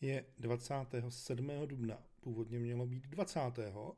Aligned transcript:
Je 0.00 0.24
27. 0.38 1.50
dubna, 1.66 2.02
původně 2.20 2.58
mělo 2.58 2.86
být 2.86 3.06
20. 3.06 3.40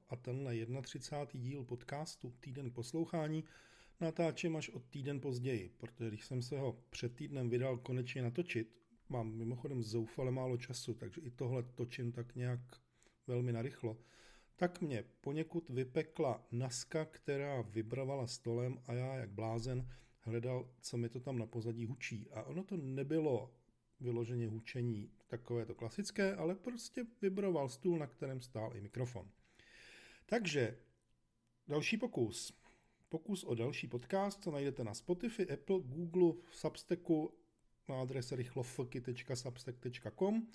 a 0.09 0.17
tenhle 0.17 0.55
31. 0.83 1.41
díl 1.41 1.65
podcastu 1.65 2.35
Týden 2.41 2.71
poslouchání 2.71 3.45
natáčím 4.01 4.57
až 4.57 4.69
od 4.69 4.85
týden 4.85 5.21
později, 5.21 5.75
protože 5.79 6.09
když 6.09 6.27
jsem 6.27 6.43
se 6.43 6.59
ho 6.59 6.85
před 6.91 7.15
týdnem 7.15 7.51
vydal 7.51 7.79
konečně 7.79 8.23
natočit, 8.23 8.77
mám 9.09 9.33
mimochodem 9.33 9.83
zoufale 9.83 10.31
málo 10.31 10.57
času, 10.57 10.95
takže 10.95 11.21
i 11.21 11.31
tohle 11.31 11.63
točím 11.63 12.13
tak 12.13 12.35
nějak 12.35 12.61
velmi 13.27 13.53
narychlo, 13.53 13.99
tak 14.57 14.81
mě 14.81 15.05
poněkud 15.21 15.71
vypekla 15.71 16.47
naska, 16.53 17.05
která 17.05 17.63
vybrovala 17.63 18.27
stolem 18.27 18.79
a 18.87 18.93
já 18.93 19.15
jak 19.15 19.31
blázen 19.31 19.89
hledal, 20.21 20.71
co 20.81 20.97
mi 20.97 21.09
to 21.09 21.21
tam 21.21 21.39
na 21.39 21.47
pozadí 21.47 21.87
hučí. 21.87 22.29
A 22.31 22.43
ono 22.43 22.65
to 22.65 22.77
nebylo 22.77 23.60
vyloženě 24.01 24.49
hučení 24.49 25.11
takové 25.27 25.67
to 25.67 25.75
klasické, 25.75 26.37
ale 26.37 26.55
prostě 26.55 27.07
vybroval 27.23 27.69
stůl, 27.69 27.99
na 27.99 28.07
kterém 28.07 28.41
stál 28.41 28.77
i 28.77 28.81
mikrofon. 28.81 29.31
Takže 30.27 30.79
další 31.69 31.97
pokus. 31.97 32.61
Pokus 33.09 33.45
o 33.45 33.55
další 33.55 33.87
podcast, 33.87 34.43
co 34.43 34.51
najdete 34.51 34.85
na 34.85 34.95
Spotify, 34.95 35.53
Apple, 35.53 35.81
Google, 35.81 36.33
Substacku 36.51 37.35
na 37.89 38.01
adrese 38.01 38.37
rychlofky.substack.com 38.37 40.47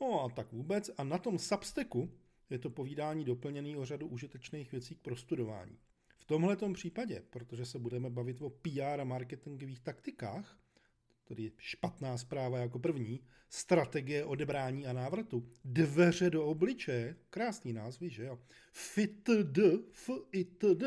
No 0.00 0.24
a 0.24 0.28
tak 0.28 0.52
vůbec. 0.52 0.90
A 0.96 1.04
na 1.04 1.18
tom 1.18 1.38
Substacku 1.38 2.10
je 2.50 2.58
to 2.58 2.70
povídání 2.70 3.24
doplněný 3.24 3.76
o 3.76 3.84
řadu 3.84 4.06
užitečných 4.06 4.72
věcí 4.72 4.94
k 4.94 5.00
prostudování. 5.00 5.78
V 6.16 6.24
tomhle 6.24 6.56
případě, 6.72 7.22
protože 7.30 7.66
se 7.66 7.78
budeme 7.78 8.10
bavit 8.10 8.42
o 8.42 8.50
PR 8.50 9.00
a 9.00 9.04
marketingových 9.04 9.80
taktikách, 9.80 10.58
Tady 11.28 11.42
je 11.42 11.50
špatná 11.58 12.18
zpráva 12.18 12.58
jako 12.58 12.78
první, 12.78 13.20
strategie 13.50 14.24
odebrání 14.24 14.86
a 14.86 14.92
návratu, 14.92 15.48
dveře 15.64 16.30
do 16.30 16.46
obličeje, 16.46 17.16
krásný 17.30 17.72
názvy, 17.72 18.10
že 18.10 18.24
jo, 18.24 18.38
FITD, 18.72 19.58
FITD, 19.92 20.82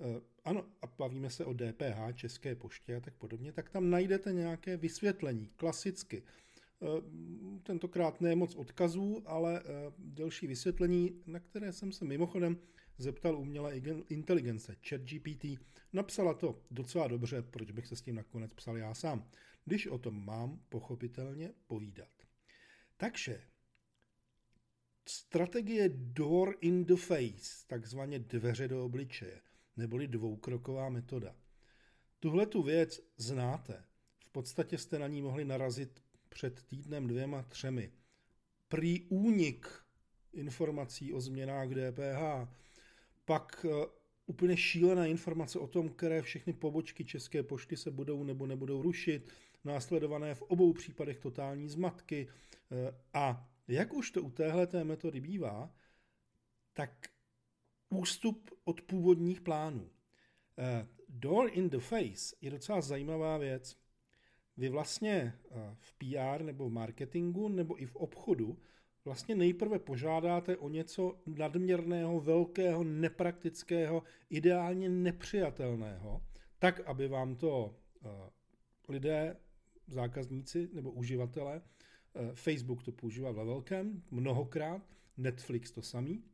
eh, 0.00 0.20
ano, 0.44 0.64
a 0.82 0.86
bavíme 0.86 1.30
se 1.30 1.44
o 1.44 1.54
DPH, 1.54 2.12
České 2.14 2.54
poště 2.54 2.96
a 2.96 3.00
tak 3.00 3.14
podobně, 3.14 3.52
tak 3.52 3.70
tam 3.70 3.90
najdete 3.90 4.32
nějaké 4.32 4.76
vysvětlení, 4.76 5.50
klasicky. 5.56 6.22
Eh, 6.22 6.86
tentokrát 7.62 8.20
ne 8.20 8.34
moc 8.34 8.54
odkazů, 8.54 9.22
ale 9.26 9.60
eh, 9.60 9.92
delší 9.98 10.46
vysvětlení, 10.46 11.22
na 11.26 11.40
které 11.40 11.72
jsem 11.72 11.92
se 11.92 12.04
mimochodem 12.04 12.58
zeptal 12.98 13.38
umělé 13.38 13.76
inteligence, 14.08 14.76
ChatGPT. 14.88 15.44
Napsala 15.92 16.34
to 16.34 16.62
docela 16.70 17.08
dobře, 17.08 17.42
proč 17.42 17.70
bych 17.70 17.86
se 17.86 17.96
s 17.96 18.00
tím 18.00 18.14
nakonec 18.14 18.54
psal 18.54 18.76
já 18.76 18.94
sám, 18.94 19.30
když 19.64 19.86
o 19.86 19.98
tom 19.98 20.26
mám 20.26 20.60
pochopitelně 20.68 21.52
povídat. 21.66 22.08
Takže 22.96 23.42
strategie 25.06 25.88
door 25.92 26.56
in 26.60 26.84
the 26.84 26.96
face, 26.96 27.66
takzvaně 27.66 28.18
dveře 28.18 28.68
do 28.68 28.84
obličeje, 28.84 29.40
neboli 29.76 30.08
dvoukroková 30.08 30.88
metoda. 30.88 31.36
Tuhle 32.20 32.46
tu 32.46 32.62
věc 32.62 33.00
znáte. 33.16 33.84
V 34.18 34.30
podstatě 34.30 34.78
jste 34.78 34.98
na 34.98 35.06
ní 35.06 35.22
mohli 35.22 35.44
narazit 35.44 36.02
před 36.28 36.62
týdnem, 36.62 37.06
dvěma, 37.06 37.42
třemi. 37.42 37.92
Prý 38.68 39.02
únik 39.08 39.68
informací 40.32 41.12
o 41.12 41.20
změnách 41.20 41.68
DPH, 41.68 42.48
pak 43.28 43.66
eh, 43.68 43.86
úplně 44.26 44.56
šílená 44.56 45.06
informace 45.06 45.58
o 45.58 45.66
tom, 45.66 45.88
které 45.88 46.22
všechny 46.22 46.52
pobočky 46.52 47.04
České 47.04 47.42
pošty 47.42 47.76
se 47.76 47.90
budou 47.90 48.24
nebo 48.24 48.46
nebudou 48.46 48.82
rušit, 48.82 49.32
následované 49.64 50.34
v 50.34 50.42
obou 50.42 50.72
případech 50.72 51.18
totální 51.18 51.68
zmatky. 51.68 52.28
Eh, 52.28 52.94
a 53.14 53.50
jak 53.68 53.92
už 53.92 54.10
to 54.10 54.22
u 54.22 54.30
téhle 54.30 54.84
metody 54.84 55.20
bývá, 55.20 55.74
tak 56.72 57.08
ústup 57.88 58.50
od 58.64 58.80
původních 58.80 59.40
plánů. 59.40 59.90
Eh, 60.58 60.88
door 61.08 61.50
in 61.52 61.70
the 61.70 61.78
face 61.78 62.36
je 62.40 62.50
docela 62.50 62.80
zajímavá 62.80 63.38
věc. 63.38 63.76
Vy 64.56 64.68
vlastně 64.68 65.38
v 65.74 65.94
PR 65.94 66.42
nebo 66.44 66.68
v 66.68 66.72
marketingu 66.72 67.48
nebo 67.48 67.82
i 67.82 67.86
v 67.86 67.96
obchodu 67.96 68.58
vlastně 69.08 69.34
nejprve 69.34 69.78
požádáte 69.78 70.56
o 70.56 70.68
něco 70.68 71.20
nadměrného, 71.26 72.20
velkého, 72.20 72.84
nepraktického, 72.84 74.02
ideálně 74.30 74.88
nepřijatelného, 74.88 76.22
tak, 76.58 76.80
aby 76.80 77.08
vám 77.08 77.36
to 77.36 77.76
uh, 78.00 78.10
lidé, 78.88 79.36
zákazníci 79.86 80.68
nebo 80.72 80.90
uživatelé, 80.90 81.56
uh, 81.60 82.34
Facebook 82.34 82.82
to 82.82 82.92
používá 82.92 83.32
ve 83.32 83.44
velkém, 83.44 84.02
mnohokrát, 84.10 84.82
Netflix 85.16 85.70
to 85.70 85.82
samý, 85.82 86.24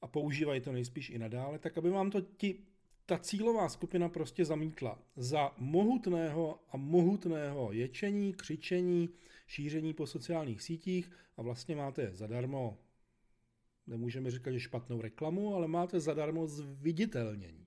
a 0.00 0.06
používají 0.06 0.60
to 0.60 0.72
nejspíš 0.72 1.10
i 1.10 1.18
nadále, 1.18 1.58
tak 1.58 1.78
aby 1.78 1.90
vám 1.90 2.10
to 2.10 2.20
ti 2.20 2.66
ta 3.06 3.18
cílová 3.18 3.68
skupina 3.68 4.08
prostě 4.08 4.44
zamítla. 4.44 4.98
Za 5.16 5.52
mohutného 5.58 6.60
a 6.68 6.76
mohutného 6.76 7.72
ječení, 7.72 8.32
křičení, 8.32 9.08
šíření 9.46 9.94
po 9.94 10.06
sociálních 10.06 10.62
sítích 10.62 11.10
a 11.36 11.42
vlastně 11.42 11.76
máte 11.76 12.10
zadarmo, 12.14 12.78
nemůžeme 13.86 14.30
říkat, 14.30 14.52
že 14.52 14.60
špatnou 14.60 15.00
reklamu, 15.00 15.54
ale 15.54 15.68
máte 15.68 16.00
zadarmo 16.00 16.46
zviditelnění. 16.46 17.66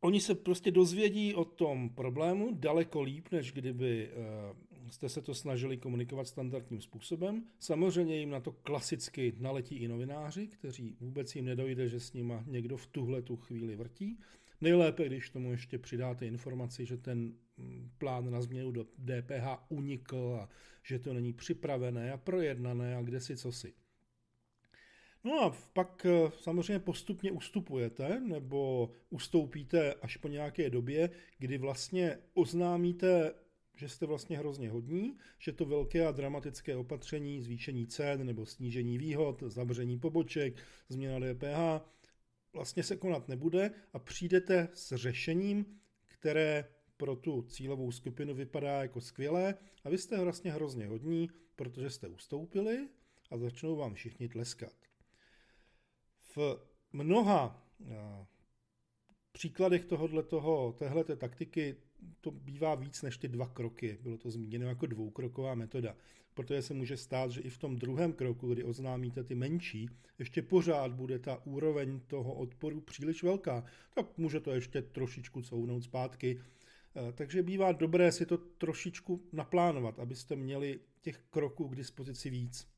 Oni 0.00 0.20
se 0.20 0.34
prostě 0.34 0.70
dozvědí 0.70 1.34
o 1.34 1.44
tom 1.44 1.90
problému 1.90 2.54
daleko 2.54 3.02
líp, 3.02 3.28
než 3.32 3.52
kdyby 3.52 4.08
eh, 4.08 4.73
jste 4.90 5.08
se 5.08 5.22
to 5.22 5.34
snažili 5.34 5.76
komunikovat 5.76 6.28
standardním 6.28 6.80
způsobem. 6.80 7.44
Samozřejmě 7.58 8.16
jim 8.16 8.30
na 8.30 8.40
to 8.40 8.52
klasicky 8.52 9.34
naletí 9.38 9.76
i 9.76 9.88
novináři, 9.88 10.46
kteří 10.46 10.96
vůbec 11.00 11.36
jim 11.36 11.44
nedojde, 11.44 11.88
že 11.88 12.00
s 12.00 12.12
nima 12.12 12.44
někdo 12.46 12.76
v 12.76 12.86
tuhle 12.86 13.22
tu 13.22 13.36
chvíli 13.36 13.76
vrtí. 13.76 14.18
Nejlépe, 14.60 15.06
když 15.06 15.30
tomu 15.30 15.50
ještě 15.50 15.78
přidáte 15.78 16.26
informaci, 16.26 16.86
že 16.86 16.96
ten 16.96 17.34
mm, 17.56 17.90
plán 17.98 18.30
na 18.30 18.40
změnu 18.40 18.72
do 18.72 18.84
DPH 18.84 19.46
unikl 19.68 20.38
a 20.40 20.48
že 20.82 20.98
to 20.98 21.14
není 21.14 21.32
připravené 21.32 22.12
a 22.12 22.16
projednané 22.16 22.96
a 22.96 23.02
kde 23.02 23.20
si 23.20 23.36
co 23.36 23.52
si. 23.52 23.74
No 25.24 25.42
a 25.42 25.56
pak 25.72 26.06
eh, 26.06 26.30
samozřejmě 26.40 26.78
postupně 26.78 27.32
ustupujete 27.32 28.20
nebo 28.20 28.90
ustoupíte 29.10 29.94
až 29.94 30.16
po 30.16 30.28
nějaké 30.28 30.70
době, 30.70 31.10
kdy 31.38 31.58
vlastně 31.58 32.18
oznámíte, 32.34 33.34
že 33.76 33.88
jste 33.88 34.06
vlastně 34.06 34.38
hrozně 34.38 34.70
hodní, 34.70 35.18
že 35.38 35.52
to 35.52 35.64
velké 35.64 36.06
a 36.06 36.12
dramatické 36.12 36.76
opatření, 36.76 37.40
zvýšení 37.40 37.86
cen 37.86 38.26
nebo 38.26 38.46
snížení 38.46 38.98
výhod, 38.98 39.42
zavření 39.46 39.98
poboček, 39.98 40.56
změna 40.88 41.34
DPH, 41.34 41.88
vlastně 42.52 42.82
se 42.82 42.96
konat 42.96 43.28
nebude 43.28 43.70
a 43.92 43.98
přijdete 43.98 44.68
s 44.74 44.96
řešením, 44.96 45.80
které 46.06 46.64
pro 46.96 47.16
tu 47.16 47.42
cílovou 47.42 47.92
skupinu 47.92 48.34
vypadá 48.34 48.82
jako 48.82 49.00
skvělé 49.00 49.54
a 49.84 49.88
vy 49.88 49.98
jste 49.98 50.20
vlastně 50.20 50.52
hrozně 50.52 50.86
hodní, 50.86 51.30
protože 51.56 51.90
jste 51.90 52.08
ustoupili 52.08 52.88
a 53.30 53.38
začnou 53.38 53.76
vám 53.76 53.94
všichni 53.94 54.28
tleskat. 54.28 54.72
V 56.36 56.66
mnoha 56.92 57.68
eh, 57.86 58.26
příkladech 59.32 59.84
tohoto, 59.84 60.72
téhleté 60.78 61.16
taktiky 61.16 61.76
to 62.24 62.30
bývá 62.30 62.74
víc 62.74 63.02
než 63.02 63.18
ty 63.18 63.28
dva 63.28 63.48
kroky. 63.48 63.98
Bylo 64.02 64.18
to 64.18 64.30
zmíněno 64.30 64.66
jako 64.66 64.86
dvoukroková 64.86 65.54
metoda. 65.54 65.96
Protože 66.34 66.62
se 66.62 66.74
může 66.74 66.96
stát, 66.96 67.30
že 67.30 67.40
i 67.40 67.50
v 67.50 67.58
tom 67.58 67.76
druhém 67.76 68.12
kroku, 68.12 68.54
kdy 68.54 68.64
oznámíte 68.64 69.24
ty 69.24 69.34
menší, 69.34 69.88
ještě 70.18 70.42
pořád 70.42 70.92
bude 70.92 71.18
ta 71.18 71.46
úroveň 71.46 72.00
toho 72.06 72.34
odporu 72.34 72.80
příliš 72.80 73.22
velká. 73.22 73.64
Tak 73.94 74.18
může 74.18 74.40
to 74.40 74.50
ještě 74.50 74.82
trošičku 74.82 75.42
counout 75.42 75.84
zpátky. 75.84 76.40
Eh, 76.96 77.12
takže 77.12 77.42
bývá 77.42 77.72
dobré 77.72 78.12
si 78.12 78.26
to 78.26 78.38
trošičku 78.38 79.28
naplánovat, 79.32 79.98
abyste 79.98 80.36
měli 80.36 80.80
těch 81.00 81.18
kroků 81.30 81.68
k 81.68 81.76
dispozici 81.76 82.30
víc. 82.30 82.68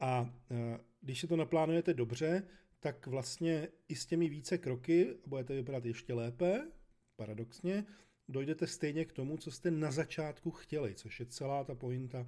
A 0.00 0.34
eh, 0.50 0.78
když 1.00 1.20
si 1.20 1.26
to 1.26 1.36
naplánujete 1.36 1.94
dobře, 1.94 2.42
tak 2.80 3.06
vlastně 3.06 3.68
i 3.88 3.94
s 3.96 4.06
těmi 4.06 4.28
více 4.28 4.58
kroky, 4.58 5.14
budete 5.26 5.54
vypadat 5.54 5.84
ještě 5.84 6.14
lépe, 6.14 6.70
paradoxně, 7.16 7.84
dojdete 8.28 8.66
stejně 8.66 9.04
k 9.04 9.12
tomu, 9.12 9.36
co 9.36 9.50
jste 9.50 9.70
na 9.70 9.90
začátku 9.90 10.50
chtěli, 10.50 10.94
což 10.94 11.20
je 11.20 11.26
celá 11.26 11.64
ta 11.64 11.74
pointa, 11.74 12.26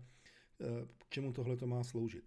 eh, 0.61 0.65
k 0.99 1.09
čemu 1.09 1.33
tohle 1.33 1.57
to 1.57 1.67
má 1.67 1.85
sloužit. 1.85 2.25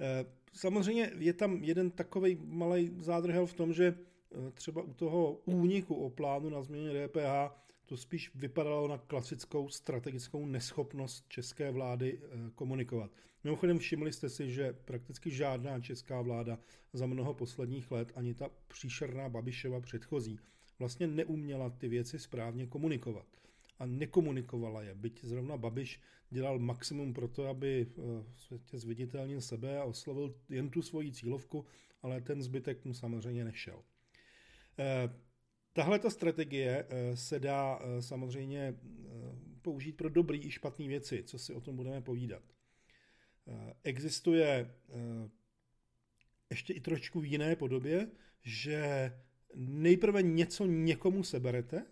Eh, 0.00 0.24
samozřejmě 0.52 1.12
je 1.18 1.32
tam 1.32 1.64
jeden 1.64 1.90
takový 1.90 2.38
malý 2.44 2.96
zádrhel 3.00 3.46
v 3.46 3.54
tom, 3.54 3.72
že 3.72 3.94
Eh, 4.34 4.50
třeba 4.50 4.82
u 4.82 4.94
toho 4.94 5.32
úniku 5.44 5.94
o 5.94 6.10
plánu 6.10 6.48
na 6.48 6.62
změně 6.62 6.92
DPH 6.92 7.54
to 7.86 7.96
spíš 7.96 8.34
vypadalo 8.34 8.88
na 8.88 8.98
klasickou 8.98 9.68
strategickou 9.68 10.46
neschopnost 10.46 11.24
české 11.28 11.70
vlády 11.70 12.20
komunikovat. 12.54 13.10
Mimochodem 13.44 13.78
všimli 13.78 14.12
jste 14.12 14.28
si, 14.28 14.50
že 14.50 14.72
prakticky 14.72 15.30
žádná 15.30 15.80
česká 15.80 16.20
vláda 16.20 16.58
za 16.92 17.06
mnoho 17.06 17.34
posledních 17.34 17.90
let, 17.90 18.12
ani 18.14 18.34
ta 18.34 18.50
příšerná 18.68 19.28
Babiševa 19.28 19.80
předchozí, 19.80 20.38
vlastně 20.78 21.06
neuměla 21.06 21.70
ty 21.70 21.88
věci 21.88 22.18
správně 22.18 22.66
komunikovat. 22.66 23.26
a 23.78 23.86
nekomunikovala 23.86 24.82
je. 24.82 24.94
Byť 24.94 25.24
zrovna 25.24 25.56
Babiš 25.56 26.00
dělal 26.30 26.58
maximum 26.58 27.14
pro 27.14 27.28
to, 27.28 27.46
aby 27.46 27.86
v 28.34 28.42
světě 28.42 28.78
zviditelnil 28.78 29.40
sebe 29.40 29.78
a 29.78 29.84
oslovil 29.84 30.34
jen 30.48 30.70
tu 30.70 30.82
svoji 30.82 31.12
cílovku, 31.12 31.66
ale 32.02 32.20
ten 32.20 32.42
zbytek 32.42 32.84
mu 32.84 32.94
samozřejmě 32.94 33.44
nešel. 33.44 33.82
Tahle 35.72 35.98
ta 35.98 36.10
strategie 36.10 36.86
se 37.14 37.40
dá 37.40 37.80
samozřejmě 38.00 38.74
použít 39.62 39.96
pro 39.96 40.08
dobrý 40.08 40.46
i 40.46 40.50
špatné 40.50 40.88
věci, 40.88 41.22
co 41.22 41.38
si 41.38 41.54
o 41.54 41.60
tom 41.60 41.76
budeme 41.76 42.00
povídat. 42.00 42.42
Existuje 43.84 44.74
ještě 46.50 46.72
i 46.72 46.80
trošku 46.80 47.20
v 47.20 47.26
jiné 47.26 47.56
podobě, 47.56 48.10
že 48.42 49.12
nejprve 49.54 50.22
něco 50.22 50.66
někomu 50.66 51.24
seberete 51.24 51.86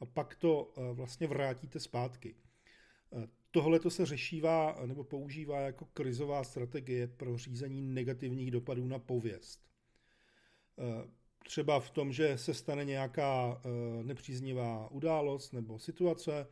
a 0.00 0.06
pak 0.06 0.36
to 0.36 0.72
eh, 0.76 0.92
vlastně 0.92 1.26
vrátíte 1.26 1.80
zpátky. 1.80 2.34
Eh, 3.12 3.28
tohle 3.50 3.80
to 3.80 3.90
se 3.90 4.06
řešívá 4.06 4.76
nebo 4.86 5.04
používá 5.04 5.60
jako 5.60 5.84
krizová 5.84 6.44
strategie 6.44 7.06
pro 7.06 7.38
řízení 7.38 7.82
negativních 7.82 8.50
dopadů 8.50 8.86
na 8.86 8.98
pověst. 8.98 9.60
Eh, 10.78 11.08
třeba 11.44 11.80
v 11.80 11.90
tom, 11.90 12.12
že 12.12 12.38
se 12.38 12.54
stane 12.54 12.84
nějaká 12.84 13.62
nepříznivá 14.02 14.90
událost 14.90 15.52
nebo 15.52 15.78
situace, 15.78 16.46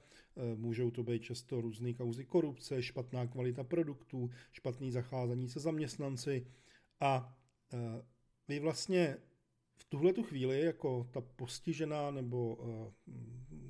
můžou 0.57 0.91
to 0.91 1.03
být 1.03 1.23
často 1.23 1.61
různé 1.61 1.95
kauzy 1.95 2.25
korupce, 2.25 2.83
špatná 2.83 3.27
kvalita 3.27 3.65
produktů, 3.65 4.31
špatný 4.53 4.91
zacházení 4.91 5.49
se 5.49 5.61
zaměstnanci, 5.61 6.47
a 7.01 7.39
vy 8.49 8.61
vlastně 8.61 9.17
tuhle 9.93 10.13
tu 10.13 10.23
chvíli, 10.23 10.61
jako 10.61 11.09
ta 11.11 11.21
postižená 11.21 12.11
nebo 12.11 12.59
e, 12.61 12.93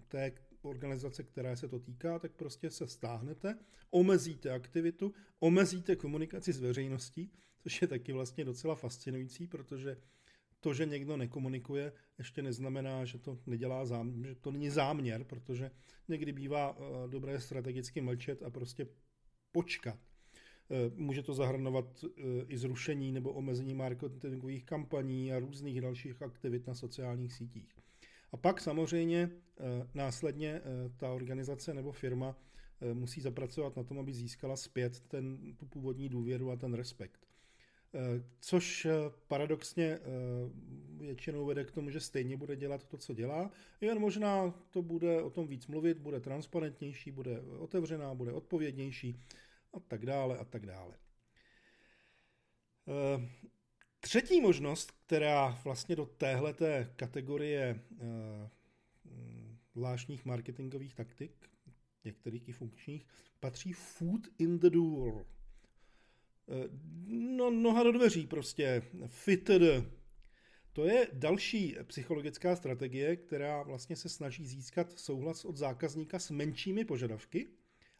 té 0.08 0.32
organizace, 0.62 1.22
které 1.22 1.56
se 1.56 1.68
to 1.68 1.78
týká, 1.78 2.18
tak 2.18 2.32
prostě 2.32 2.70
se 2.70 2.86
stáhnete, 2.86 3.58
omezíte 3.90 4.50
aktivitu, 4.50 5.14
omezíte 5.40 5.96
komunikaci 5.96 6.52
s 6.52 6.60
veřejností, 6.60 7.32
což 7.62 7.82
je 7.82 7.88
taky 7.88 8.12
vlastně 8.12 8.44
docela 8.44 8.74
fascinující, 8.74 9.46
protože 9.46 9.96
to, 10.60 10.74
že 10.74 10.86
někdo 10.86 11.16
nekomunikuje, 11.16 11.92
ještě 12.18 12.42
neznamená, 12.42 13.04
že 13.04 13.18
to 13.18 13.38
nedělá 13.46 13.86
záměr, 13.86 14.28
že 14.28 14.34
to 14.34 14.50
není 14.50 14.70
záměr, 14.70 15.24
protože 15.24 15.70
někdy 16.08 16.32
bývá 16.32 16.76
e, 16.76 17.08
dobré 17.08 17.40
strategicky 17.40 18.00
mlčet 18.00 18.42
a 18.42 18.50
prostě 18.50 18.86
počkat. 19.52 19.98
Eh, 19.98 20.11
může 20.94 21.22
to 21.22 21.34
zahrnovat 21.34 22.04
eh, 22.04 22.10
i 22.48 22.58
zrušení 22.58 23.12
nebo 23.12 23.32
omezení 23.32 23.74
marketingových 23.74 24.64
kampaní 24.64 25.32
a 25.32 25.38
různých 25.38 25.80
dalších 25.80 26.22
aktivit 26.22 26.66
na 26.66 26.74
sociálních 26.74 27.32
sítích. 27.32 27.76
A 28.32 28.36
pak 28.36 28.60
samozřejmě 28.60 29.30
eh, 29.30 29.62
následně 29.94 30.60
ta 30.96 31.12
organizace 31.12 31.74
nebo 31.74 31.92
firma 31.92 32.36
musí 32.92 33.20
zapracovat 33.20 33.76
na 33.76 33.82
tom, 33.82 33.98
aby 33.98 34.14
získala 34.14 34.56
zpět 34.56 35.00
ten, 35.00 35.38
tu 35.56 35.66
původní 35.66 36.08
důvěru 36.08 36.50
a 36.50 36.56
ten 36.56 36.74
respekt. 36.74 37.26
Což 38.40 38.86
paradoxně 39.28 39.98
většinou 40.98 41.46
vede 41.46 41.64
k 41.64 41.70
tomu, 41.70 41.90
že 41.90 42.00
stejně 42.00 42.36
bude 42.36 42.56
dělat 42.56 42.84
to, 42.84 42.96
co 42.96 43.14
dělá, 43.14 43.50
jen 43.80 43.98
možná 43.98 44.54
to 44.70 44.82
bude 44.82 45.22
o 45.22 45.30
tom 45.30 45.46
víc 45.46 45.66
mluvit, 45.66 45.98
bude 45.98 46.20
transparentnější, 46.20 47.10
bude 47.10 47.40
otevřená, 47.40 48.14
bude 48.14 48.32
odpovědnější 48.32 49.20
a 49.72 49.80
tak 49.80 50.06
dále 50.06 50.38
a 50.38 50.44
tak 50.44 50.66
dále. 50.66 50.98
Eh, 52.88 53.30
třetí 54.00 54.40
možnost, 54.40 54.90
která 54.90 55.60
vlastně 55.64 55.96
do 55.96 56.06
téhleté 56.06 56.92
kategorie 56.96 57.80
eh, 58.00 58.50
zvláštních 59.74 60.24
marketingových 60.24 60.94
taktik, 60.94 61.50
některých 62.04 62.48
i 62.48 62.52
funkčních, 62.52 63.06
patří 63.40 63.72
food 63.72 64.20
in 64.38 64.58
the 64.58 64.70
door. 64.70 65.26
Eh, 66.48 66.68
no, 67.06 67.50
noha 67.50 67.82
do 67.82 67.92
dveří 67.92 68.26
prostě, 68.26 68.82
fitted. 69.06 69.62
To 70.72 70.84
je 70.84 71.08
další 71.12 71.76
psychologická 71.82 72.56
strategie, 72.56 73.16
která 73.16 73.62
vlastně 73.62 73.96
se 73.96 74.08
snaží 74.08 74.46
získat 74.46 74.98
souhlas 74.98 75.44
od 75.44 75.56
zákazníka 75.56 76.18
s 76.18 76.30
menšími 76.30 76.84
požadavky 76.84 77.48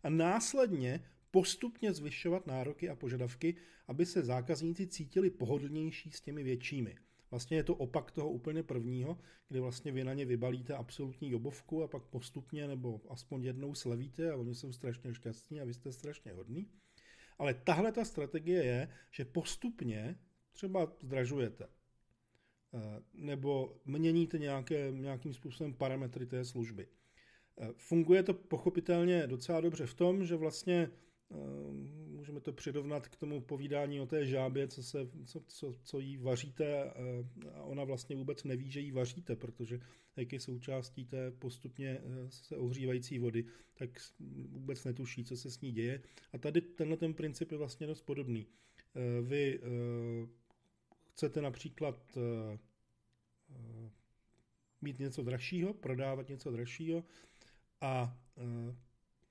a 0.02 0.10
následně 0.10 1.04
postupně 1.32 1.92
zvyšovat 1.92 2.46
nároky 2.46 2.88
a 2.88 2.94
požadavky, 2.94 3.56
aby 3.88 4.06
se 4.06 4.22
zákazníci 4.22 4.86
cítili 4.86 5.30
pohodlnější 5.30 6.10
s 6.10 6.20
těmi 6.20 6.42
většími. 6.42 6.96
Vlastně 7.30 7.56
je 7.56 7.64
to 7.64 7.74
opak 7.74 8.10
toho 8.10 8.30
úplně 8.30 8.62
prvního, 8.62 9.18
kdy 9.48 9.60
vlastně 9.60 9.92
vy 9.92 10.04
na 10.04 10.14
ně 10.14 10.24
vybalíte 10.24 10.74
absolutní 10.74 11.34
obovku 11.34 11.82
a 11.82 11.88
pak 11.88 12.02
postupně 12.02 12.68
nebo 12.68 13.00
aspoň 13.08 13.44
jednou 13.44 13.74
slevíte 13.74 14.30
a 14.30 14.36
oni 14.36 14.54
jsou 14.54 14.72
strašně 14.72 15.14
šťastní 15.14 15.60
a 15.60 15.64
vy 15.64 15.74
jste 15.74 15.92
strašně 15.92 16.32
hodný. 16.32 16.70
Ale 17.38 17.54
tahle 17.54 17.92
ta 17.92 18.04
strategie 18.04 18.64
je, 18.64 18.88
že 19.10 19.24
postupně 19.24 20.18
třeba 20.52 20.92
zdražujete 21.02 21.64
eh, 21.64 23.02
nebo 23.14 23.80
měníte 23.84 24.38
nějaké, 24.38 24.90
nějakým 24.90 25.34
způsobem 25.34 25.74
parametry 25.74 26.26
té 26.26 26.44
služby. 26.44 26.88
Eh, 27.60 27.68
funguje 27.76 28.22
to 28.22 28.34
pochopitelně 28.34 29.26
docela 29.26 29.60
dobře 29.60 29.86
v 29.86 29.94
tom, 29.94 30.24
že 30.24 30.36
vlastně 30.36 30.90
můžeme 32.06 32.40
to 32.40 32.52
přirovnat 32.52 33.08
k 33.08 33.16
tomu 33.16 33.40
povídání 33.40 34.00
o 34.00 34.06
té 34.06 34.26
žábě, 34.26 34.68
co, 34.68 34.82
se, 34.82 35.08
co, 35.24 35.40
co, 35.46 35.74
co 35.84 35.98
jí 35.98 36.16
vaříte 36.16 36.90
a 37.54 37.62
ona 37.62 37.84
vlastně 37.84 38.16
vůbec 38.16 38.44
neví, 38.44 38.70
že 38.70 38.80
jí 38.80 38.92
vaříte, 38.92 39.36
protože 39.36 39.80
jak 40.16 40.32
je 40.32 40.40
součástí 40.40 41.04
té 41.04 41.30
postupně 41.30 41.88
eh, 41.88 42.30
se 42.30 42.56
ohřívající 42.56 43.18
vody, 43.18 43.44
tak 43.74 43.90
vůbec 44.48 44.84
netuší, 44.84 45.24
co 45.24 45.36
se 45.36 45.50
s 45.50 45.60
ní 45.60 45.72
děje. 45.72 46.02
A 46.32 46.38
tady 46.38 46.60
tenhle 46.60 46.96
ten 46.96 47.14
princip 47.14 47.52
je 47.52 47.58
vlastně 47.58 47.86
dost 47.86 48.02
podobný. 48.02 48.46
Eh, 48.94 49.22
vy 49.22 49.60
eh, 49.62 49.66
chcete 51.12 51.42
například 51.42 52.18
mít 54.80 54.98
něco 54.98 55.22
dražšího, 55.22 55.74
prodávat 55.74 56.28
něco 56.28 56.50
dražšího 56.50 57.04
a 57.80 58.18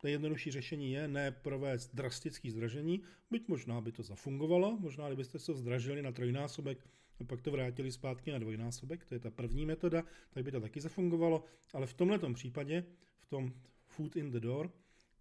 Nejjednodušší 0.03 0.51
řešení 0.51 0.91
je 0.91 1.07
ne 1.07 1.31
provést 1.31 1.95
drastický 1.95 2.51
zdražení, 2.51 3.01
byť 3.31 3.47
možná 3.47 3.81
by 3.81 3.91
to 3.91 4.03
zafungovalo, 4.03 4.77
možná 4.79 5.07
kdybyste 5.07 5.39
se 5.39 5.53
zdražili 5.53 6.01
na 6.01 6.11
trojnásobek 6.11 6.87
a 7.19 7.23
pak 7.23 7.41
to 7.41 7.51
vrátili 7.51 7.91
zpátky 7.91 8.31
na 8.31 8.39
dvojnásobek, 8.39 9.05
to 9.05 9.13
je 9.13 9.19
ta 9.19 9.29
první 9.29 9.65
metoda, 9.65 10.03
tak 10.33 10.43
by 10.43 10.51
to 10.51 10.61
taky 10.61 10.81
zafungovalo, 10.81 11.43
ale 11.73 11.87
v 11.87 11.93
tomto 11.93 12.33
případě, 12.33 12.85
v 13.19 13.25
tom 13.25 13.53
food 13.85 14.15
in 14.15 14.31
the 14.31 14.39
door, 14.39 14.71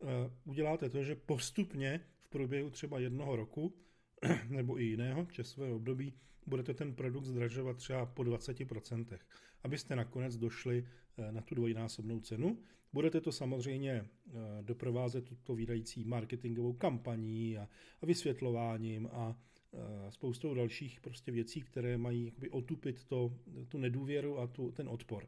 eh, 0.03 0.07
uděláte 0.45 0.91
to, 0.91 1.05
že 1.05 1.15
postupně 1.15 2.01
v 2.23 2.29
průběhu 2.29 2.71
třeba 2.71 2.99
jednoho 2.99 3.37
roku 3.37 3.75
nebo 4.49 4.81
i 4.81 4.85
jiného 4.85 5.27
časového 5.33 5.77
období 5.77 6.15
budete 6.51 6.75
ten 6.75 6.95
produkt 6.95 7.25
zdražovat 7.25 7.77
třeba 7.77 8.07
po 8.07 8.23
20%, 8.23 9.19
abyste 9.63 9.97
nakonec 9.97 10.37
došli 10.37 10.87
eh, 11.19 11.33
na 11.33 11.41
tu 11.41 11.55
dvojnásobnou 11.55 12.21
cenu. 12.21 12.59
Budete 12.93 13.21
to 13.21 13.33
samozřejmě 13.33 13.93
eh, 13.93 14.09
doprovázet 14.63 15.25
tuto 15.25 15.55
výdající 15.55 16.05
marketingovou 16.05 16.73
kampaní 16.73 17.59
a, 17.59 17.69
a 18.03 18.07
vysvětlováním 18.07 19.07
a 19.13 19.37
eh, 19.73 20.11
spoustou 20.11 20.55
dalších 20.55 21.01
prostě 21.01 21.33
věcí, 21.33 21.61
které 21.61 21.99
mají 21.99 22.25
jakoby 22.25 22.51
otupit 22.51 23.05
to, 23.05 23.35
tu 23.69 23.79
nedůvěru 23.79 24.39
a 24.39 24.47
tu, 24.47 24.71
ten 24.71 24.89
odpor. 24.89 25.27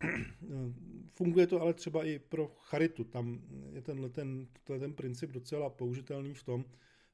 Funguje 1.14 1.46
to 1.46 1.60
ale 1.60 1.74
třeba 1.74 2.04
i 2.04 2.18
pro 2.18 2.46
charitu. 2.46 3.04
Tam 3.04 3.42
je 3.72 3.82
tenhle 3.82 4.08
ten, 4.08 4.46
ten 4.64 4.94
princip 4.94 5.30
docela 5.30 5.70
použitelný 5.70 6.34
v 6.34 6.42
tom, 6.42 6.64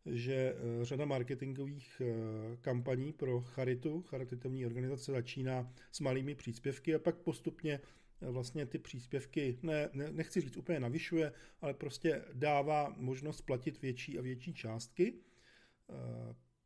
že 0.06 0.34
eh, 0.34 0.84
řada 0.84 1.04
marketingových 1.04 2.02
eh, 2.04 2.56
kampaní 2.60 3.12
pro 3.12 3.40
charitu, 3.40 4.02
charitativní 4.02 4.66
organizace 4.66 5.12
začíná 5.12 5.72
s 5.92 6.00
malými 6.00 6.34
příspěvky 6.34 6.94
a 6.94 6.98
pak 6.98 7.16
postupně 7.16 7.80
eh, 8.22 8.30
vlastně 8.30 8.66
ty 8.66 8.78
příspěvky, 8.78 9.58
ne, 9.62 9.88
ne, 9.92 10.12
nechci 10.12 10.40
říct 10.40 10.56
úplně 10.56 10.80
navyšuje, 10.80 11.32
ale 11.60 11.74
prostě 11.74 12.24
dává 12.32 12.94
možnost 12.96 13.40
platit 13.40 13.82
větší 13.82 14.18
a 14.18 14.22
větší 14.22 14.54
částky, 14.54 15.14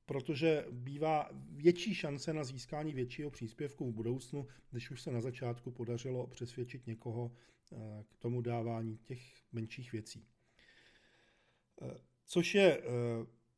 protože 0.07 0.67
bývá 0.71 1.31
větší 1.51 1.95
šance 1.95 2.33
na 2.33 2.45
získání 2.45 2.95
většího 2.95 3.31
příspěvku 3.31 3.91
v 3.91 3.95
budoucnu, 3.95 4.47
když 4.71 4.91
už 4.91 5.03
se 5.03 5.11
na 5.11 5.21
začátku 5.21 5.71
podařilo 5.71 6.27
přesvědčit 6.27 6.87
někoho 6.87 7.33
k 8.09 8.19
tomu 8.19 8.41
dávání 8.41 8.99
těch 8.99 9.21
menších 9.53 9.93
věcí. 9.93 10.27
Což 12.27 12.55
je 12.55 12.79
eh, 12.79 12.83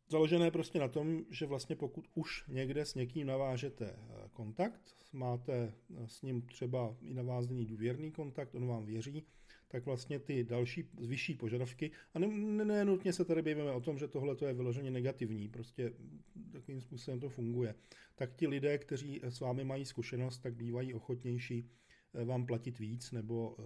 založené 0.09 0.51
prostě 0.51 0.79
na 0.79 0.89
tom, 0.89 1.25
že 1.31 1.47
vlastně 1.47 1.77
pokud 1.77 2.07
už 2.15 2.45
někde 2.49 2.85
s 2.87 2.95
někým 2.95 3.27
navážete 3.27 3.87
eh, 3.87 4.29
kontakt, 4.33 4.95
máte 5.13 5.53
eh, 5.55 6.09
s 6.09 6.23
ním 6.23 6.43
třeba 6.43 6.97
i 7.01 7.15
navázaný 7.15 7.67
důvěrný 7.67 8.13
kontakt, 8.13 8.55
on 8.55 8.67
vám 8.67 8.85
věří, 8.85 9.27
tak 9.69 9.87
vlastně 9.87 10.19
ty 10.19 10.45
další 10.45 10.91
vyšší 11.01 11.35
požadavky, 11.35 11.91
a 12.15 12.19
ne, 12.19 12.27
ne, 12.65 12.85
nutně 12.85 13.13
se 13.13 13.25
tady 13.25 13.43
bavíme 13.43 13.73
o 13.73 13.81
tom, 13.81 13.99
že 13.99 14.09
tohle 14.09 14.37
je 14.47 14.53
vyloženě 14.53 14.91
negativní, 14.91 15.49
prostě 15.49 15.93
takovým 16.53 16.81
způsobem 16.81 17.21
to 17.21 17.29
funguje, 17.29 17.75
tak 18.15 18.35
ti 18.35 18.47
lidé, 18.47 18.79
kteří 18.79 19.21
s 19.25 19.41
vámi 19.41 19.65
mají 19.65 19.85
zkušenost, 19.85 20.39
tak 20.39 20.55
bývají 20.55 20.95
ochotnější 20.95 21.71
vám 22.25 22.47
platit 22.47 22.79
víc 22.79 23.13
nebo 23.13 23.57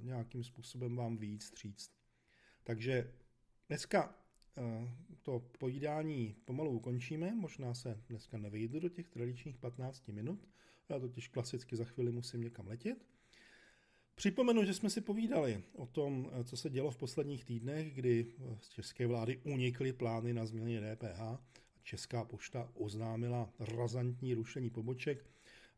nějakým 0.00 0.44
způsobem 0.44 0.96
vám 0.96 1.16
víc 1.16 1.44
stříct. 1.44 1.92
Takže 2.64 3.12
dneska 3.68 4.25
to 5.22 5.42
pojídání 5.58 6.36
pomalu 6.44 6.70
ukončíme, 6.70 7.34
možná 7.34 7.74
se 7.74 8.00
dneska 8.08 8.38
nevejdu 8.38 8.80
do 8.80 8.88
těch 8.88 9.08
tradičních 9.08 9.58
15 9.58 10.08
minut, 10.08 10.48
já 10.88 10.98
totiž 10.98 11.28
klasicky 11.28 11.76
za 11.76 11.84
chvíli 11.84 12.12
musím 12.12 12.40
někam 12.40 12.68
letět. 12.68 13.06
Připomenu, 14.14 14.64
že 14.64 14.74
jsme 14.74 14.90
si 14.90 15.00
povídali 15.00 15.62
o 15.74 15.86
tom, 15.86 16.30
co 16.44 16.56
se 16.56 16.70
dělo 16.70 16.90
v 16.90 16.96
posledních 16.96 17.44
týdnech, 17.44 17.94
kdy 17.94 18.26
z 18.60 18.68
české 18.68 19.06
vlády 19.06 19.40
unikly 19.44 19.92
plány 19.92 20.34
na 20.34 20.46
změny 20.46 20.80
DPH. 20.80 21.20
Česká 21.82 22.24
pošta 22.24 22.70
oznámila 22.74 23.50
razantní 23.58 24.34
rušení 24.34 24.70
poboček. 24.70 25.24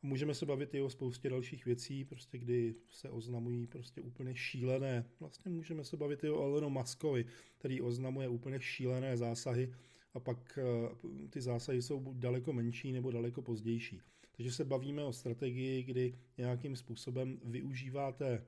Můžeme 0.02 0.34
se 0.34 0.46
bavit 0.46 0.74
i 0.74 0.80
o 0.80 0.90
spoustě 0.90 1.30
dalších 1.30 1.64
věcí, 1.64 2.04
prostě 2.04 2.38
kdy 2.38 2.74
se 2.90 3.10
oznamují 3.10 3.66
prostě 3.66 4.00
úplně 4.00 4.36
šílené. 4.36 5.04
Vlastně 5.20 5.50
můžeme 5.50 5.84
se 5.84 5.96
bavit 5.96 6.24
i 6.24 6.30
o 6.30 6.42
Elonu 6.42 6.70
Muskovi, 6.70 7.24
který 7.58 7.80
oznamuje 7.80 8.28
úplně 8.28 8.60
šílené 8.60 9.16
zásahy 9.16 9.74
a 10.14 10.20
pak 10.20 10.58
eh, 10.58 11.28
ty 11.30 11.40
zásahy 11.40 11.82
jsou 11.82 12.00
buď 12.00 12.16
daleko 12.16 12.52
menší 12.52 12.92
nebo 12.92 13.10
daleko 13.10 13.42
pozdější. 13.42 14.00
Takže 14.38 14.52
se 14.52 14.64
bavíme 14.64 15.04
o 15.04 15.12
strategii, 15.12 15.82
kdy 15.82 16.18
nějakým 16.38 16.76
způsobem 16.76 17.40
využíváte, 17.44 18.46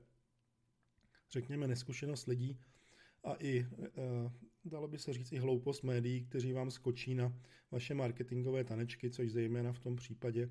řekněme, 1.31 1.67
neskušenost 1.67 2.27
lidí 2.27 2.59
a 3.23 3.33
i, 3.39 3.59
e, 3.59 3.65
dalo 4.65 4.87
by 4.87 4.97
se 4.97 5.13
říct, 5.13 5.31
i 5.31 5.37
hloupost 5.37 5.83
médií, 5.83 6.25
kteří 6.25 6.53
vám 6.53 6.71
skočí 6.71 7.15
na 7.15 7.41
vaše 7.71 7.93
marketingové 7.93 8.63
tanečky, 8.63 9.09
což 9.09 9.31
zejména 9.31 9.73
v 9.73 9.79
tom 9.79 9.95
případě 9.95 10.49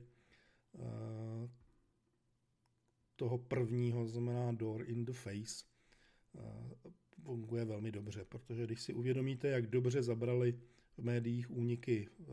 toho 3.17 3.39
prvního, 3.39 4.07
znamená 4.07 4.53
door 4.53 4.85
in 4.89 5.05
the 5.05 5.13
face, 5.13 5.65
e, 6.39 6.91
funguje 7.23 7.65
velmi 7.65 7.93
dobře, 7.93 8.25
protože 8.25 8.67
když 8.67 8.83
si 8.83 8.95
uvědomíte, 8.95 9.49
jak 9.49 9.67
dobře 9.67 10.03
zabrali 10.03 10.59
v 11.01 11.05
médiích 11.05 11.51
úniky 11.51 12.09
eh, 12.21 12.25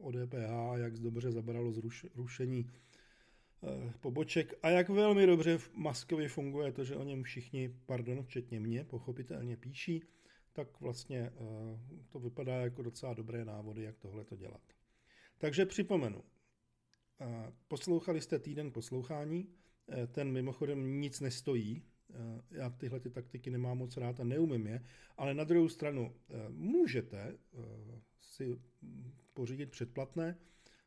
o 0.00 0.12
DPH, 0.12 0.80
jak 0.80 0.98
dobře 0.98 1.32
zabralo 1.32 1.72
zrušení 1.72 2.66
eh, 3.62 3.92
poboček 4.00 4.54
a 4.62 4.68
jak 4.68 4.88
velmi 4.88 5.26
dobře 5.26 5.58
v 5.58 5.70
Maskovi 5.74 6.28
funguje 6.28 6.72
to, 6.72 6.84
že 6.84 6.96
o 6.96 7.04
něm 7.04 7.22
všichni, 7.22 7.76
pardon, 7.86 8.22
včetně 8.22 8.60
mě, 8.60 8.84
pochopitelně 8.84 9.56
píší, 9.56 10.04
tak 10.52 10.80
vlastně 10.80 11.18
eh, 11.18 11.32
to 12.08 12.18
vypadá 12.18 12.54
jako 12.54 12.82
docela 12.82 13.14
dobré 13.14 13.44
návody, 13.44 13.82
jak 13.82 13.98
tohle 13.98 14.24
to 14.24 14.36
dělat. 14.36 14.62
Takže 15.38 15.66
připomenu, 15.66 16.22
poslouchali 17.68 18.20
jste 18.20 18.38
týden 18.38 18.72
poslouchání, 18.72 19.48
ten 20.12 20.32
mimochodem 20.32 21.00
nic 21.00 21.20
nestojí, 21.20 21.82
Eh, 22.14 22.42
já 22.50 22.70
tyhle 22.70 23.00
ty 23.00 23.10
taktiky 23.10 23.50
nemám 23.50 23.78
moc 23.78 23.96
rád 23.96 24.20
a 24.20 24.24
neumím 24.24 24.66
je, 24.66 24.84
ale 25.16 25.34
na 25.34 25.44
druhou 25.44 25.68
stranu 25.68 26.14
eh, 26.14 26.34
můžete 26.48 27.18
eh, 27.18 27.58
si 28.20 28.58
pořídit 29.34 29.70
předplatné, 29.70 30.38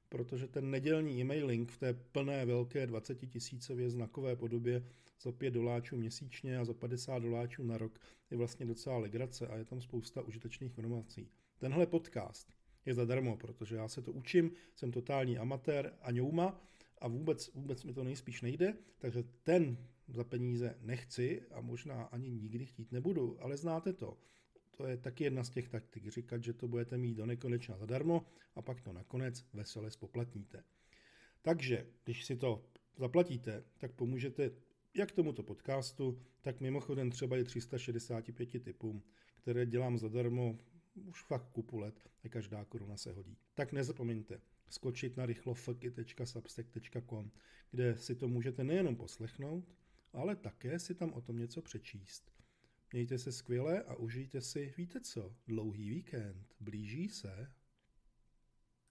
protože 0.10 0.48
ten 0.48 0.72
nedělní 0.72 1.22
e-mailing 1.22 1.72
v 1.72 1.78
té 1.78 1.94
plné 1.94 2.46
velké 2.46 2.88
20 2.88 3.16
tisícově 3.16 3.90
znakové 3.90 4.36
podobě 4.36 4.84
za 5.22 5.32
5 5.32 5.52
doláčů 5.52 5.98
měsíčně 5.98 6.58
a 6.58 6.66
za 6.66 6.74
50 6.74 7.20
doláčů 7.20 7.64
na 7.64 7.78
rok 7.78 8.00
je 8.32 8.38
vlastně 8.38 8.66
docela 8.66 8.98
legrace 8.98 9.48
a 9.48 9.58
je 9.58 9.66
tam 9.66 9.82
spousta 9.82 10.22
užitečných 10.22 10.72
informací. 10.72 11.30
Tenhle 11.58 11.88
podcast 11.88 12.54
je 12.86 12.94
zadarmo, 12.94 13.38
protože 13.38 13.76
já 13.76 13.88
se 13.88 14.02
to 14.02 14.12
učím, 14.12 14.52
jsem 14.76 14.92
totální 14.92 15.38
amatér 15.38 15.94
a 16.02 16.12
ňouma 16.12 16.62
a 16.98 17.08
vůbec, 17.08 17.54
vůbec 17.54 17.84
mi 17.84 17.94
to 17.94 18.04
nejspíš 18.04 18.42
nejde, 18.42 18.74
takže 18.98 19.24
ten 19.44 19.78
za 20.08 20.24
peníze 20.24 20.76
nechci 20.82 21.42
a 21.52 21.62
možná 21.62 22.04
ani 22.04 22.30
nikdy 22.30 22.66
chtít 22.66 22.92
nebudu, 22.92 23.38
ale 23.40 23.58
znáte 23.58 23.94
to. 23.94 24.18
To 24.78 24.86
je 24.86 24.98
taky 24.98 25.24
jedna 25.24 25.44
z 25.44 25.50
těch 25.50 25.70
taktik, 25.70 26.08
říkat, 26.08 26.44
že 26.44 26.54
to 26.54 26.68
budete 26.68 26.98
mít 26.98 27.14
do 27.14 27.26
nekonečna 27.26 27.78
zadarmo 27.78 28.26
a 28.56 28.62
pak 28.62 28.82
to 28.82 28.94
nakonec 28.94 29.46
vesele 29.54 29.92
spoplatníte. 29.92 30.64
Takže, 31.42 31.88
když 32.04 32.26
si 32.26 32.36
to 32.36 32.66
zaplatíte, 32.98 33.64
tak 33.78 33.92
pomůžete 33.92 34.52
jak 34.94 35.12
tomuto 35.12 35.44
podcastu, 35.44 36.20
tak 36.42 36.62
mimochodem 36.62 37.12
třeba 37.12 37.38
i 37.38 37.44
365 37.44 38.64
typům, 38.64 39.04
které 39.42 39.66
dělám 39.66 39.98
zadarmo 39.98 40.60
už 40.96 41.24
fakt 41.24 41.50
kupu 41.52 41.78
let 41.78 42.10
a 42.24 42.30
každá 42.30 42.66
koruna 42.66 42.98
se 42.98 43.12
hodí. 43.12 43.38
Tak 43.54 43.72
nezapomeňte 43.72 44.42
skočit 44.70 45.18
na 45.18 45.26
rychlofky.substack.com, 45.26 47.32
kde 47.72 47.98
si 47.98 48.16
to 48.16 48.28
můžete 48.28 48.64
nejenom 48.64 48.96
poslechnout, 48.96 49.76
ale 50.14 50.36
také 50.36 50.80
si 50.80 50.96
tam 50.96 51.14
o 51.14 51.22
tom 51.22 51.38
něco 51.38 51.62
přečíst. 51.62 52.34
Mějte 52.94 53.18
se 53.18 53.32
skvěle 53.32 53.84
a 53.84 53.96
užijte 53.96 54.42
si, 54.42 54.74
víte 54.78 55.02
co, 55.02 55.36
dlouhý 55.48 55.90
víkend, 55.90 56.56
blíží 56.60 57.10
se. 57.10 57.52